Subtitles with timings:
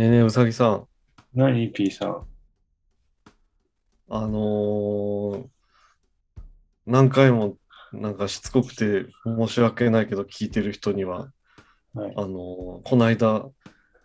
[0.00, 0.86] ねえねえ、うさぎさん。
[1.34, 2.26] 何 ?P さん？
[4.08, 5.44] あのー
[6.86, 7.58] 何回も
[7.92, 11.30] なんかしつこくて申し訳ないけど聞いてる人には、
[11.92, 12.14] はい。
[12.16, 13.44] あのーこの間、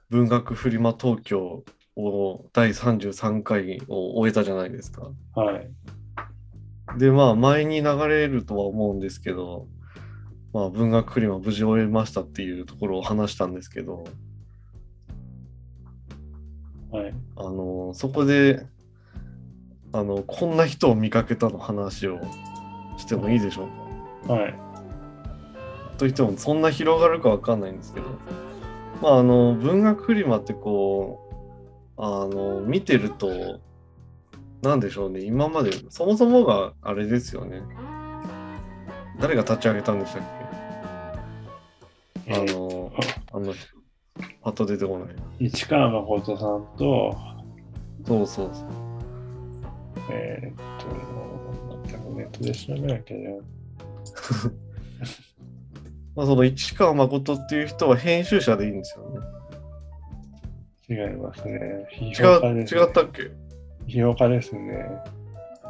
[0.10, 1.64] 文学フリマ東京
[1.96, 5.10] を第33回を終えたじゃないですか。
[5.34, 7.00] はい。
[7.00, 9.70] で、まあ、前に流れるとは思うんですけど、
[10.52, 14.04] まあ、文学フリマ無事終えましたっていうところを話したんですけど、
[16.96, 17.14] はい。
[17.38, 18.66] あのそこで
[19.92, 22.20] あのこんな人を見かけたの話を
[22.98, 23.68] してもいいでしょ？
[24.24, 24.56] うかはい。
[25.98, 28.08] といってもそんな広がるかわかんないんですけど。
[29.02, 31.20] まああの文学フリマってこ
[31.98, 33.60] うあの見てると
[34.62, 35.22] なんでしょうね。
[35.22, 37.62] 今までそもそもがあれですよね。
[39.20, 40.24] 誰が立ち上げたんでしたっ
[42.26, 42.34] け？
[42.34, 42.92] あの
[43.34, 43.54] あの
[44.42, 47.16] パッと出てこない市川誠さんと、
[48.06, 48.66] そうそうそう。
[50.12, 50.86] えーっと、
[51.90, 53.40] 全くネットで調べなきゃね。
[56.16, 59.20] まあその市川誠っていう人は編集者でいいんですよね。
[60.88, 61.88] 違いますね。
[61.92, 63.32] 批違評家うです、違ったっけ？
[63.88, 64.86] 批評家ですね。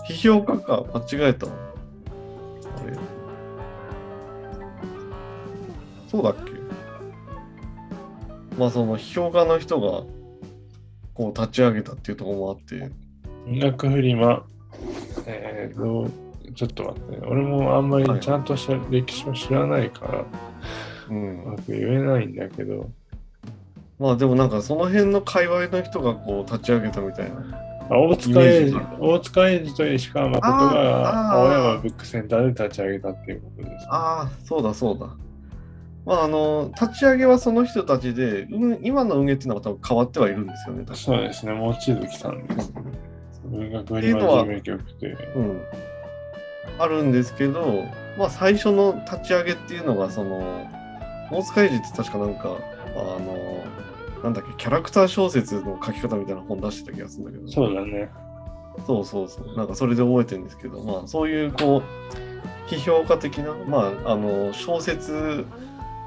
[0.07, 0.83] 批評家か。
[0.93, 1.47] 間違えた。
[1.47, 1.49] あ
[2.85, 2.93] れ。
[6.07, 6.54] そうだっけ？
[8.57, 10.03] まあその批評家の人が
[11.13, 12.91] こう立ち上げたっていうところもあって。
[13.47, 14.43] 音楽フリマ、
[15.27, 16.11] えー、どう
[16.55, 17.27] ちょっと待ってね。
[17.27, 20.25] 俺もあんまりちゃんとした歴史を知らないから、
[21.09, 21.43] うん。
[21.43, 22.89] うまく言えないんだけど、
[23.99, 27.61] まあでもなんかその辺の界隈の人がこう立ち上げたみたいな。
[27.87, 33.87] あ大塚英二、大塚英二と石川誠あがー青山ブックセンターで立ち上げたっていうことです。
[33.89, 35.07] ああそうだそうだ
[36.05, 42.71] まああの立ち上げはその人たちで、うん、今の運営っていうのは多分変わってはいるんですよねそうですね、望月さんです。
[43.45, 45.25] 文学フリマっていうのは。
[45.35, 45.61] うん、
[46.79, 47.85] あるんですけど、
[48.17, 50.67] まあ、最初の立ち上げっていうのがその
[51.31, 52.57] 大塚英二って確かなんか
[52.95, 53.63] あの
[54.23, 58.09] なんだっけキャラクター小説の書き方みたいな本出してた気がするんだけどそうだね。
[58.85, 65.45] そうそうそうなんかそれで覚えてるんですけど、まあ、そういうこう批評家的な、まあ、あの小説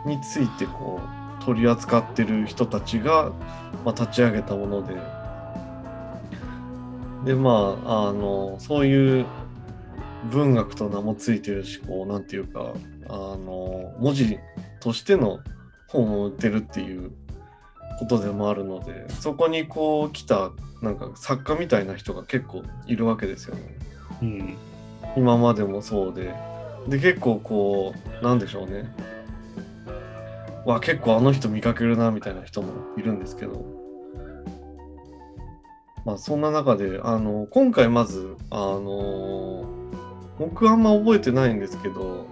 [0.07, 1.01] についてこ
[1.41, 3.33] う取り扱ってる人たちが、
[3.85, 4.95] まあ、立ち上げたもので
[7.25, 9.27] でまああのそういう
[10.31, 12.73] 文学と名もついてるしこうなんていうか
[13.09, 14.39] あの文字
[14.81, 15.41] としての
[15.89, 17.13] 本を売ってるっていう
[17.99, 20.51] ことでもあるのでそこにこう来た
[20.83, 23.77] なんか作家みたいな人が結構いるわけですよね。
[24.23, 24.57] うん。
[25.17, 26.33] 今までもそうで。
[26.87, 28.95] で結構こうなんでしょうね。
[30.73, 33.65] わ結構あの人見かけるなみたいな人もいるんですけど。
[36.05, 39.67] まあそんな中であの今回まずあの
[40.39, 42.27] 僕あんま覚えてないんですけど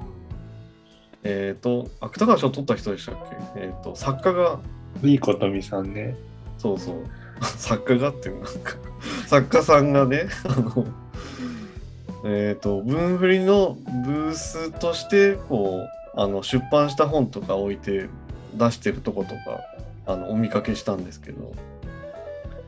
[1.25, 3.17] えっ、と芥川賞取った人でしたっ
[3.55, 3.61] け？
[3.61, 4.61] えっ、と作家が
[5.03, 6.17] いいことみさんね。
[6.57, 6.97] そうそう。
[7.45, 8.77] 作家がっていうのなんか
[9.27, 10.87] 作家さんがね、あの、
[12.25, 13.77] えっ、と、文振りの
[14.07, 18.09] ブースとして、こう、あの、出版した本とか置いて
[18.57, 19.61] 出してるとことか、
[20.07, 21.53] あの、お見かけしたんですけど、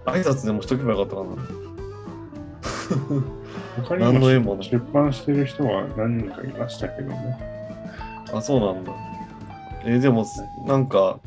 [0.07, 1.69] 挨拶でもしとけばよかったかな。
[3.83, 7.39] 他に何の絵もないも出版してる人は何人かいましたけどね。
[8.33, 8.93] あ、そうなんだ。
[9.85, 10.27] えーでも、
[10.67, 11.21] なんか、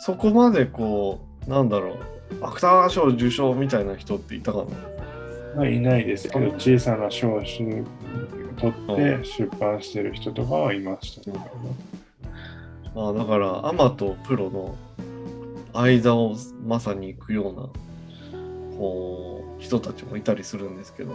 [0.00, 1.96] そこまでこう、なんだろう、
[2.40, 4.64] 芥川賞受賞みたいな人っていたかな
[5.56, 11.46] まあ、いないですけど、小さな賞を取って出版してる人とかはいましたけどね。
[12.94, 14.76] まあだからアマとプロの
[15.72, 17.68] 間をまさに行くような
[18.78, 21.14] こう人たちもいたりするんですけど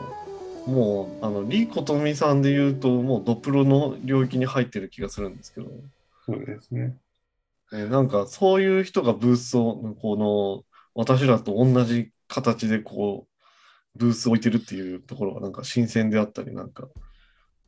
[0.68, 5.69] もうあのリコトミさんで言うともうドプロの領域に入ってる気がするんですけど、
[6.25, 6.95] そうですね。
[7.72, 10.63] ね、なんかそういう人がブースをこの
[10.95, 16.88] 私らと同じ形でこうブースを置いてるっていうところがなんか新鮮であったりなんか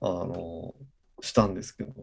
[0.02, 0.74] あの
[1.22, 1.94] したんですけど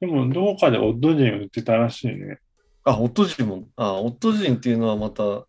[0.00, 2.38] でも、どうかでオッド人売ってたらしいね。
[2.84, 5.46] あ、オット人も、あ、オット人っていうのはまた、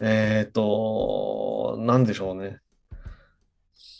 [0.00, 2.58] えっと、なんでしょうね。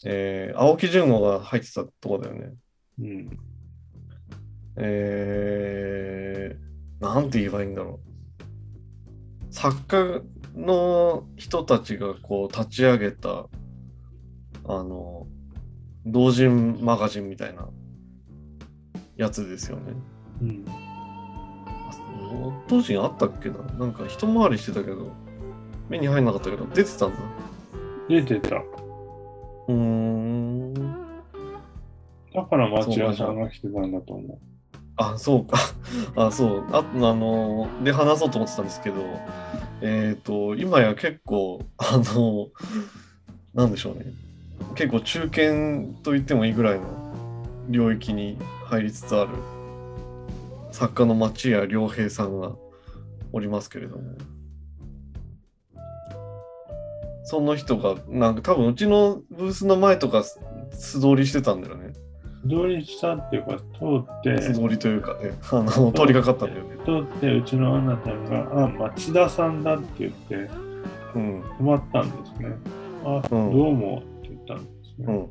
[0.07, 2.53] えー、青木純吾が入ってたとこだよね。
[3.01, 3.39] うん。
[4.77, 8.01] えー、なんて言えばいいんだろ
[9.51, 9.55] う。
[9.55, 10.23] 作家
[10.57, 13.47] の人たちがこう立ち上げた、
[14.67, 15.27] あの、
[16.05, 17.69] 同人マガジンみたいな
[19.17, 19.93] やつですよね。
[20.43, 20.65] うん。
[22.67, 23.59] 当時あったっけな？
[23.79, 25.13] なんか一回りしてたけど、
[25.89, 27.17] 目に入んなかったけど、出てたんだ。
[28.09, 28.57] 出てた。
[28.57, 30.75] うーん。
[32.35, 34.39] だから町屋さんが来てたんだと思う。
[34.97, 35.59] あ、そうか。
[36.17, 36.65] あ、そう。
[36.73, 38.97] ああの、で話そうと思ってたんですけど、
[39.81, 42.49] えっ、と、今や結構、あの、
[43.55, 44.07] なんでしょうね。
[44.75, 46.87] 結構中堅と言ってもいいぐらいの
[47.69, 49.31] 領域に入りつつある
[50.71, 52.53] 作家の町屋良平さんが
[53.33, 54.03] おりますけれども。
[57.25, 60.25] その人が、なんか多分うちのブースの前とか
[60.73, 61.93] 素通りしてたんだよね。
[62.43, 63.61] 素通りしたっていうか、通
[64.01, 66.77] って、素通りというかね、あの、通りかかったんだよね。
[66.85, 70.35] 通って、うちのアンナちゃんが、あ、町田さんだって言って、
[71.15, 71.43] うん。
[71.43, 72.57] 止まったんですね。
[73.05, 75.15] あ、うんどうもって言ったんですうね。
[75.15, 75.31] ん。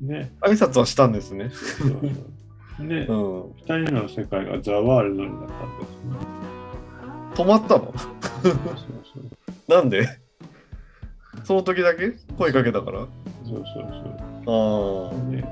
[0.00, 1.50] で、挨拶はしたんですね。
[1.50, 1.88] そう。
[1.90, 1.96] そ
[2.84, 3.52] うで、うん。
[3.56, 6.16] 二人の世界がザワールドになったんですね。
[7.34, 7.92] 止まったの？
[8.42, 8.58] そうそ
[9.20, 9.24] う
[9.68, 10.08] なんで？
[11.44, 12.12] その時だけ？
[12.36, 13.02] 声かけたから？
[13.02, 13.06] あ
[13.44, 13.84] そうそう。
[14.42, 15.30] あそう。
[15.30, 15.44] で、で、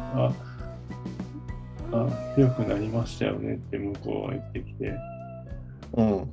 [0.00, 0.32] あ、
[1.92, 2.08] あ、
[2.38, 4.94] 良くなりましたよねって向こうは言ってきて、
[5.94, 6.30] うん。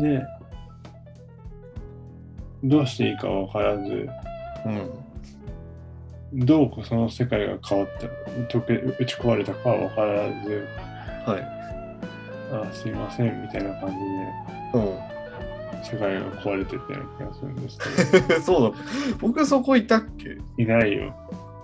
[0.00, 0.26] で、
[2.64, 4.08] どうしていいか分からず、
[4.66, 6.46] うん。
[6.46, 8.06] どうその世界が変わった、
[8.56, 10.66] 溶け打ち壊れたかは分からず、
[11.26, 11.42] はい。
[12.52, 13.96] あすいませんみたいな感じ
[14.78, 15.14] うで
[15.84, 17.78] 世界が壊れてったような気がするんです
[18.32, 18.42] けん。
[18.42, 18.78] そうだ。
[19.20, 20.34] 僕そこいたっけ？
[20.34, 21.14] ど、いないよ。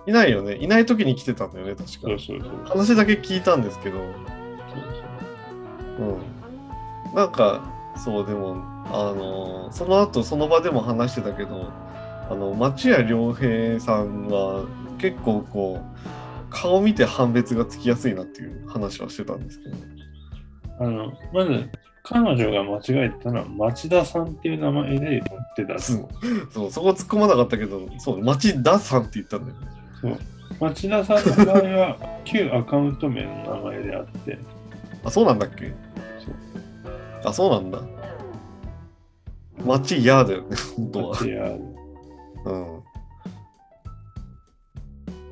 [0.07, 0.55] いないよね。
[0.55, 1.91] いない時に来てたんだよね、確か。
[2.01, 2.51] そうそうそう。
[2.65, 3.97] 話だけ聞いたんですけど。
[3.99, 4.03] そ
[6.03, 7.15] ううん。
[7.15, 7.61] なんか、
[7.97, 8.55] そう、でも、
[8.85, 11.69] あのその後その場でも話してたけど、
[12.31, 14.65] あの、町屋良平さんは
[14.97, 16.01] 結構こう、
[16.49, 19.75] 顔見て判別がつきやすいなっていう話はしてたんですけど。
[20.79, 21.69] あの、まず、
[22.03, 25.77] 彼女が間違えてたのは町田さんっていう名前で言ってた。
[25.79, 26.07] そう
[26.51, 29.67] そう、そこ突っ込まなかったけど、そう、町田さんって言ったんだよね。
[30.01, 30.17] そう。
[30.59, 34.37] 町田さんの場合は 旧アカウント名の名前であって、
[35.03, 35.65] あ、そうなんだっけ？
[35.67, 35.73] そう
[37.25, 37.81] あ、そうなんだ。
[39.65, 41.15] 町屋だよね、本当は。
[41.15, 41.57] 町屋
[42.45, 42.83] うん。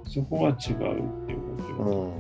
[0.05, 2.13] そこは違うっていうことよ。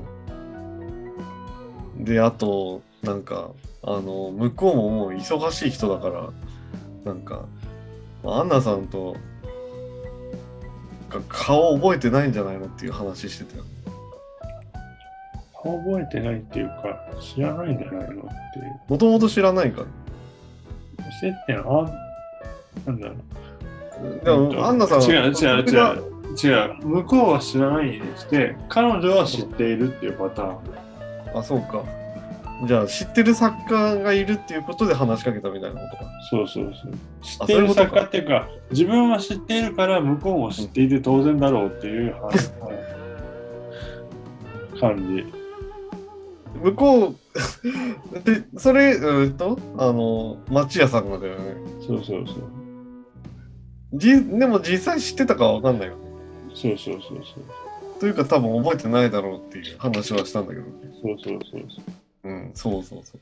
[1.97, 2.03] うん。
[2.05, 3.51] で、あと、なんか、
[3.83, 6.29] あの、向こうももう忙しい人だから、
[7.05, 7.45] なんか、
[8.23, 9.15] まあアンナさんと、
[11.09, 13.63] が顔覚えてないんじゃないのっていう話してたよ。
[15.61, 18.81] 顔覚えてないっていうか、知らないんじゃないのっていう。
[18.87, 19.87] もともと知らないから。
[21.19, 21.91] 接点あ、
[22.85, 23.17] なんだろう。
[24.23, 26.09] でも、アンナさんは違う違う違う。
[26.41, 26.47] 違
[26.81, 26.85] う。
[26.85, 31.37] 向こうは知らないにして、彼女は知っているっていうパターン。
[31.37, 31.83] あ、そうか。
[32.65, 36.11] じゃあ、知ってる作家がいるっていうことで話しかけたみたいなことか。
[36.29, 36.93] そうそうそう。
[37.21, 42.29] 知あっている作家っていうか、自分は知っているから向こうも知っていて当然だろうっていうは
[44.79, 45.25] 感じ。
[46.61, 47.15] 向こう、
[48.23, 51.55] で、それ、うーんと、あの、町屋さんがだよね。
[51.87, 52.58] そうそうそう。
[53.93, 56.09] じでも実際知ってたかはわかんないよね。
[56.53, 57.99] そうそうそうそう。
[57.99, 60.71] というか多分覚えてないだろうっていう話はしたんだけどね。
[61.01, 61.81] そうそうそうそ
[62.23, 62.29] う。
[62.29, 63.21] うん、そうそうそう。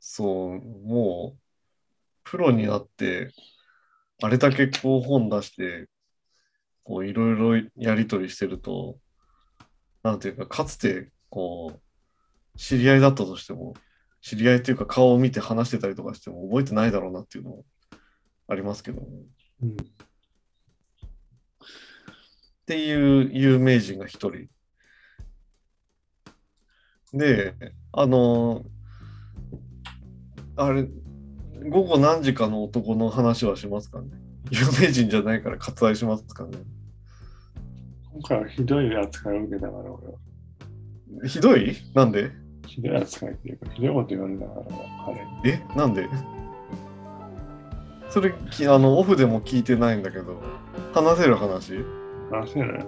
[0.00, 1.38] そう、もう、
[2.24, 3.30] プロになって、
[4.22, 5.88] あれだけこう本出して、
[6.84, 8.98] こういろいろやりとりしてると、
[10.02, 11.80] なんていうか、かつて、こ
[12.54, 13.74] う、知り合いだったとしても、
[14.22, 17.64] 知り合いっていうか顔を見て話してたりとかしても覚えてないだろうなっていうのも
[18.48, 19.06] ありますけどね。
[19.62, 19.74] うん、っ
[22.66, 24.48] ていう有名人が一人。
[27.12, 27.54] で、
[27.92, 28.64] あの、
[30.56, 30.88] あれ、
[31.68, 34.08] 午後何時かの男の話はしますかね。
[34.50, 36.58] 有名人じゃないから割愛しますかね。
[38.12, 40.18] 今回はひどい扱いを受けたから、俺は。
[41.28, 41.76] ひどい？
[41.94, 42.30] なんで？
[42.66, 44.66] ひどい扱いっていうか、ひどいこと言われたから、
[45.06, 45.30] 彼に。
[45.44, 45.76] え？
[45.76, 46.08] なんで？
[48.12, 50.40] それきあのオフでも聞いてないんだけど。
[50.92, 51.78] 話せる話？
[52.30, 52.86] 話せない話。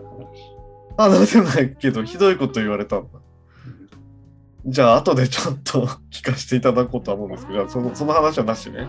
[0.97, 3.09] 話せないけどひどいこと言われたんだ。
[4.67, 8.87] じゃあ後でちょっと 聞かせていただこうとは思うんですけどそのその話はなしね。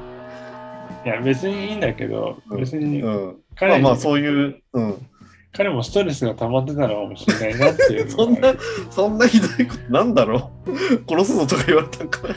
[1.06, 2.60] いや、別にいいんだけど、うん。
[2.60, 3.36] 別にうん。
[3.62, 5.08] まあまあそういううん。
[5.54, 8.54] 彼もストレスが溜まってたのかもしれないなっていう そんな
[8.90, 10.70] そんなひどいことなんだろう？
[11.10, 12.36] 殺すぞとか言われたんかな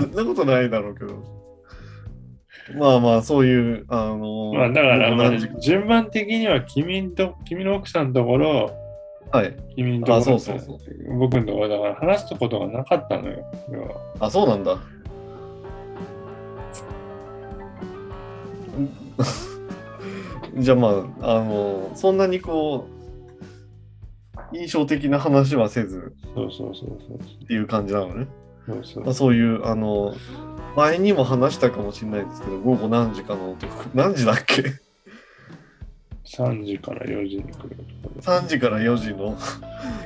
[0.00, 1.33] そんなことないだろうけど
[2.72, 8.74] まあまあそういうあのまあだから、順番的には君と君の奥さんのところ、
[9.30, 9.56] はい。
[9.76, 13.44] 君のところあそうそうそう僕のところだから話したことがなかったのよ。
[14.20, 14.78] あ、そうなんだ。
[20.56, 20.88] じゃあま
[21.20, 22.86] あ、あの、そんなにこ
[24.52, 27.18] う、印象的な話はせずそうそうそうそう。
[27.18, 28.28] っていう感じなのね。
[28.66, 29.34] まあ、そう。
[29.34, 30.14] いう、あの、
[30.76, 34.64] 前にも話したかもしれないですけど、午後何時かの男、何時だっけ
[36.24, 37.68] ？3時から4時に来るとこ
[38.16, 39.36] ろ ?3 時から4時の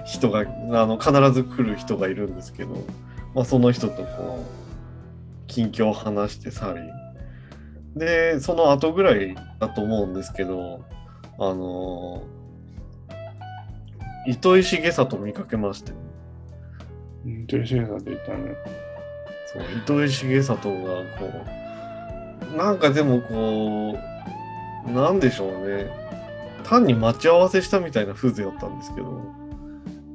[0.04, 0.44] 人が、あ
[0.86, 2.84] の、必ず来る人がいるんですけど、
[3.34, 6.80] まあ、その人とこう、近況を話して去り、
[7.98, 10.84] で、その後ぐらいだと思うんですけど、
[11.40, 12.24] あの
[14.26, 15.92] 糸井重里見かけまして、
[17.28, 17.86] うん、というシさん。
[17.86, 18.38] と言ったの。
[19.46, 20.76] そう糸井重里が
[21.18, 21.32] こ
[22.54, 22.78] うなん。
[22.78, 23.98] かでもこ
[24.86, 25.20] うなん。
[25.20, 25.90] でしょうね
[26.64, 28.78] 単に待ち合わせしたみたいな風情だったん。
[28.78, 29.06] ですけど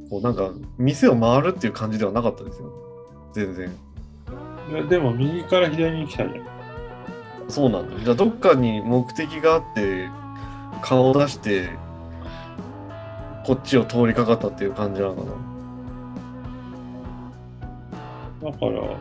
[0.09, 0.35] こうなん。
[0.35, 2.71] か店を回るっていう感じではなかったですよ
[3.33, 3.71] 全然
[4.71, 6.45] いやでも右から左に来たじゃん。
[7.49, 7.89] そうなん。
[7.97, 10.09] だじゃあどっかに目的があって
[10.81, 11.69] 顔を出して
[13.45, 15.52] こっちを通りかかったっていう感じなのかな
[18.43, 18.97] だから、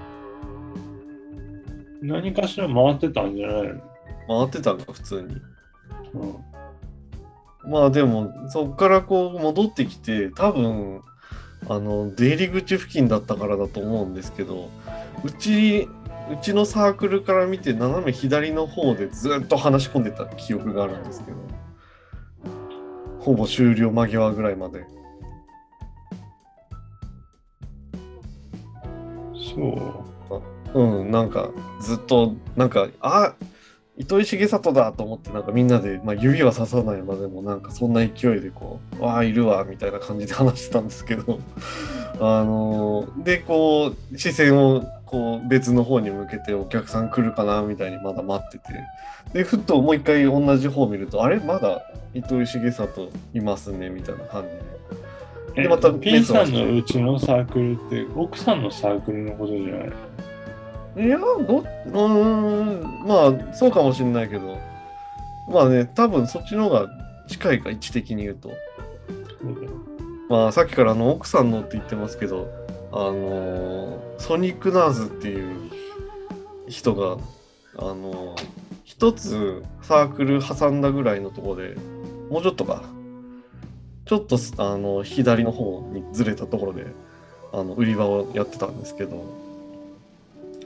[2.01, 3.81] 何かしら回ってたんじゃないの？
[4.29, 5.37] 回ってたんか普通に。
[6.15, 6.37] うん。
[7.71, 11.01] まあでもそっからこう戻ってきて多分
[11.69, 14.69] あの出入り口付近だったからだと思うんですけど
[15.23, 15.89] うち
[16.33, 21.37] うちのサークルから見て斜め左の方でずっと話し込んでた記憶があるんですけど
[23.21, 24.85] ほぼ終了間際ぐらいまで
[29.55, 30.43] そ
[30.75, 30.81] う。
[30.81, 31.51] うんなんか
[31.83, 33.35] ずっとなんかあ
[33.99, 41.39] 糸井重里だと思ってなんかみんなで、まあ、指は刺さないまでもなんかそんな勢いでこう「わあいるわ」みたいな感じで話してたんですけど
[42.21, 48.65] あのーでこう視線をこう別の方に向けてお客さん来るかなみたいにまだ待ってて
[49.35, 51.39] でふっともう一回同じ方を見るとあれ？
[51.41, 51.83] まだ
[52.15, 54.72] 糸井重里いますねみたいな感じで。
[55.55, 61.07] えでまた P さんのうちのサークルって奥さんのサークルのことじゃない？
[61.07, 64.59] いや、ど、うーん、まあ、そうかもしれないけど、
[65.49, 66.87] まあね、多分そっちの方が
[67.29, 68.51] 近いか、位置的に言うと。
[70.29, 72.47] まあ、さっきからあの奥さんのって言ってますけど、
[72.93, 75.71] あのーソニックナーズっていう
[76.69, 77.17] 人が、
[77.79, 78.47] あのー
[78.85, 81.75] 一つサークル挟んだぐらいのところで、
[82.31, 82.83] もうちょっとか、
[84.13, 86.85] ちょっとあの左の方にずれたところで、
[87.51, 89.25] あの売り場をやってたんですけど、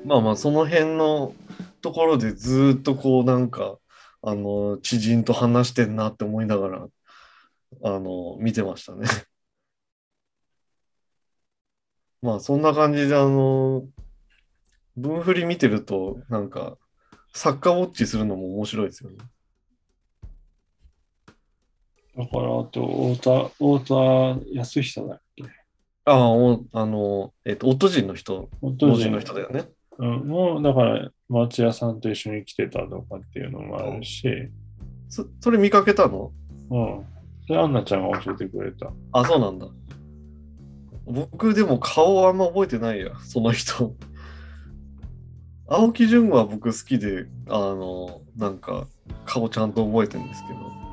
[0.05, 1.33] まあまあその辺の
[1.81, 3.79] ところでずっとこうなんか
[4.21, 6.89] あの知人と話してんなって思いながら
[7.85, 9.07] あの見てましたね。
[12.23, 13.87] まあそんな感じであの
[14.97, 16.79] 文振り見てるとなんか
[17.33, 19.19] サッカーウォッチするのも面白いですよね。
[22.17, 25.45] だから、あと、太田、太田康久だっけ？
[26.07, 29.69] ああ、おあの、えっと、夫人の人、夫老人の人だよね。
[29.99, 34.29] うん、もう、だから、町屋さんと一緒に来てたとかっていうのもあるし、
[35.09, 36.33] そそれ見かけたの？
[36.71, 37.05] うん。
[37.47, 38.91] それ、アンナちゃんが教えてくれた。
[39.13, 39.69] あ、そうなんだ。
[41.05, 43.95] 僕でも顔あんま覚えてないや、その人。
[45.69, 48.87] 青木純は僕好きで、あの、なんか
[49.25, 50.86] 顔ちゃんと覚えてるんですけど。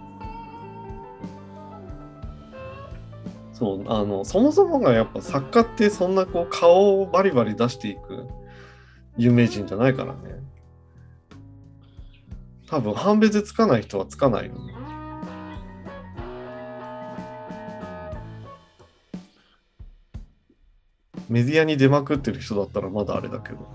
[3.53, 8.27] そう、あの、そもそもがやっぱ作家ってそんなこう顔をバリバリ出していく
[9.17, 10.19] 有名人じゃないからね。
[12.67, 14.73] 多分判別つかない人はつかないよね。
[21.29, 23.67] メディアに出まくってる人だったらまだあれだけど。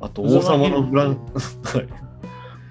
[0.00, 1.88] あと、王様のブラン、はい。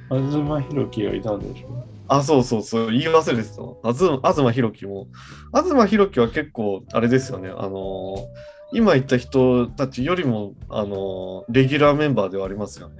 [0.09, 1.80] 東博樹がいたんでしょう
[2.13, 3.75] あ、そうそうそう、言い忘れてたわ。
[3.83, 5.07] あず東博樹も。
[5.55, 7.47] 東博樹は結構、あれですよね。
[7.49, 12.95] あのー今言った人たちよりも、あのーレギュラーメンバーではありますよね。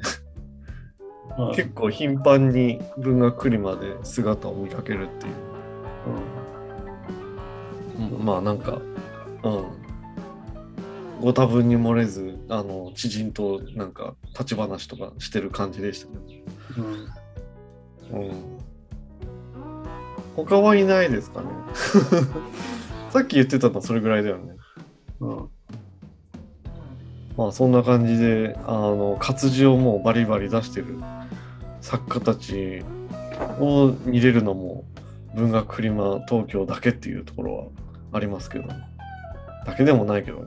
[1.38, 5.34] まあ結構頻繁に文学クリマで姿を見かけるっていう。
[8.14, 8.82] うんまあなんか、
[9.44, 9.66] うん。
[11.20, 16.44] ご多分に漏れず、あの、知人となんか立ち話とかしてる感じでしたね。
[18.12, 18.71] うんうん。
[20.36, 21.48] 他はいないですかね。
[23.12, 24.56] さっき言ってたのはそれぐらいだよね。
[25.20, 25.50] うん
[27.38, 30.98] まあそんな感じで、あの、活字をもうバリバリ出してる
[31.80, 32.84] 作家たち
[33.60, 34.84] を見れるのも
[35.34, 37.64] 文学フリマ東京だけっていうところは
[38.12, 38.68] ありますけど。
[39.66, 40.46] だけでもないけどね。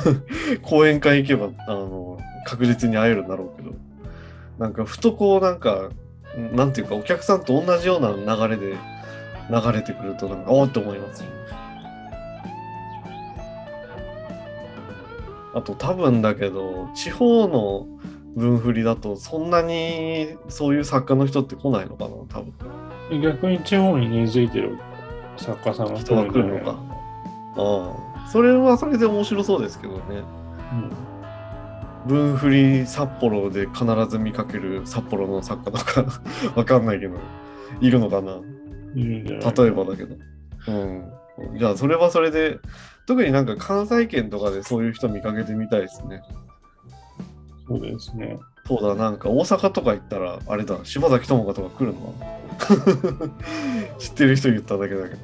[0.62, 3.74] 講演会行けば、あの、確実に会えるんだろうけど。
[4.58, 5.90] なんか、ふとこう、なんか、
[6.52, 8.76] なんていうか、お客さんと同じような流れで
[9.50, 11.24] 流れてくると、なんか、おーって思います。
[15.54, 17.86] あと、多分だけど、地方の
[18.36, 23.22] 文振りだと、そんなにそういう作家の人って来ないのかな、多分。
[23.22, 24.78] 逆に地方に根付いてる
[25.36, 26.78] 作家さんが人が来るのか。
[27.56, 30.00] ああ、それはそれで面白そうですけどね。
[30.72, 30.90] うん。
[32.06, 36.04] 文振り札幌で必ず見かける札幌の作家とか
[36.54, 37.16] わかんないけど、
[37.80, 38.38] いるのかな。
[39.04, 40.16] んじゃない例えばだけど。
[40.68, 41.58] うん。
[41.58, 42.58] じゃあ、それはそれで、
[43.06, 46.22] 特になんか関西圏とかでそういう人見かけてみたいですね。
[47.68, 48.38] そうですね。
[48.66, 52.14] そうだ、なんか大阪とか行ったら、あれだ、柴崎友香とか来るの？
[53.98, 55.20] 知ってる人言っただけだけど。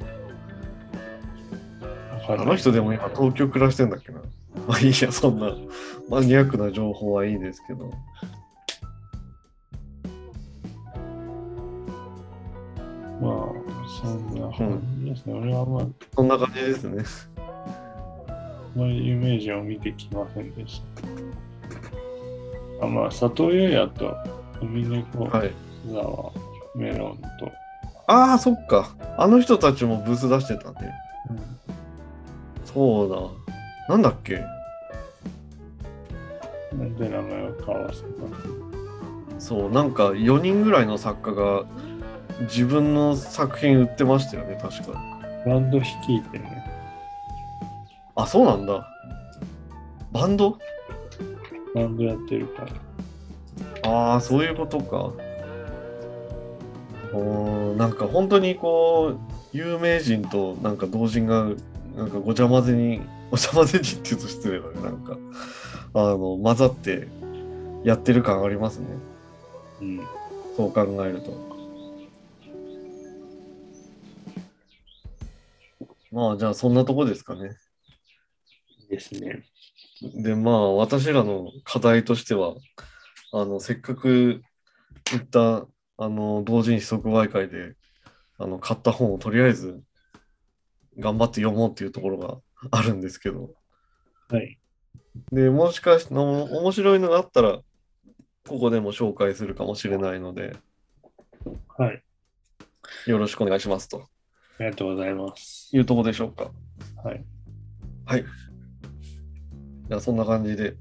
[2.29, 4.21] あの人でも今東京暮らしてんだっけな？
[4.67, 5.51] まあいいや、そんな
[6.09, 7.91] マニアックな情報はいいですけど。
[14.57, 15.33] そんな感じですね。
[15.33, 17.03] 俺はまあ、そんな感じですね。
[17.37, 18.31] あ
[18.75, 20.81] まり有名人を見てきませんでし
[22.79, 22.85] た。
[22.85, 24.15] あまあ、佐藤優也と
[24.61, 25.51] 海猫はい。
[25.91, 26.31] 沢
[26.75, 27.51] メロンと、
[28.07, 28.95] ああ、そっか。
[29.17, 30.91] あの人たちもブース出してたね。
[32.65, 33.17] そうだ。
[33.89, 34.43] なんだっけ？
[36.71, 38.07] なんで名前を交わせた
[39.39, 41.65] そう、なんか4人ぐらいの作家が
[42.43, 45.01] 自分の作品売ってましたよね、確か。
[45.45, 46.63] バンド率いてね、
[48.15, 48.87] あ、そうなんだ。
[50.11, 50.57] バンド？
[51.73, 52.65] バンドやってるか
[53.83, 53.91] ら。
[53.91, 55.11] ああ、そういうことか。
[57.13, 59.19] おーなんか本当にこう、
[59.51, 61.47] 有名人となんか同人が、
[61.95, 65.17] なんかごちゃ混ぜに、 ごちゃ混ぜにって言うと失礼だね、なんか、
[65.95, 67.07] あの、混ざって
[67.83, 68.87] やってる感ありますね。
[69.81, 70.01] うん。
[70.55, 71.52] そう考えると。
[76.13, 77.55] まあ、じゃあそんなとこですかね。
[78.87, 79.43] ですね。
[80.01, 82.53] で、まあ、私らの課題としては、
[83.31, 84.43] あの、せっかく
[85.11, 85.65] 行った、
[85.97, 87.73] あの、同人誌即売会で、
[88.37, 89.81] あの、買った本をとりあえず、
[90.99, 92.37] 頑張って読もうっていうところが
[92.69, 93.55] あるんですけど、
[94.29, 94.59] はい。
[95.31, 97.59] で、もしかして、の面白いのがあったら、
[98.47, 100.55] ここでも紹介するかもしれないので、
[101.75, 102.03] はい。
[103.07, 104.12] よろしくお願いしますと
[104.59, 105.69] ありがとうございます。
[105.75, 106.51] いうところでしょうか。
[107.03, 107.25] はい。
[108.05, 108.25] はい。
[109.87, 110.75] じゃあ、そんな感じで、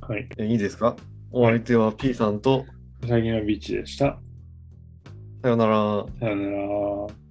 [0.00, 0.28] はい。
[0.36, 0.96] えいいですか？
[1.30, 2.66] お相手は P さんと、
[3.02, 4.18] うさぎのビーチでした。
[5.42, 6.04] さよなら。
[6.20, 7.21] さよなら。